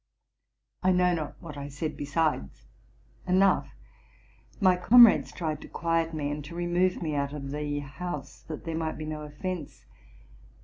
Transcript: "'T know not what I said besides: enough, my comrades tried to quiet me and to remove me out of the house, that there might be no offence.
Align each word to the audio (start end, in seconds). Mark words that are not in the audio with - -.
"'T 0.83 0.91
know 0.93 1.13
not 1.13 1.35
what 1.43 1.57
I 1.57 1.67
said 1.69 1.95
besides: 1.95 2.65
enough, 3.27 3.71
my 4.59 4.75
comrades 4.75 5.31
tried 5.31 5.61
to 5.61 5.67
quiet 5.67 6.11
me 6.11 6.31
and 6.31 6.43
to 6.45 6.55
remove 6.55 7.03
me 7.03 7.13
out 7.13 7.33
of 7.33 7.51
the 7.51 7.81
house, 7.81 8.41
that 8.47 8.65
there 8.65 8.73
might 8.75 8.97
be 8.97 9.05
no 9.05 9.21
offence. 9.21 9.85